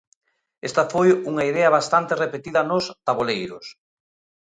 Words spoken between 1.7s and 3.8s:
bastante repetida nos taboleiros.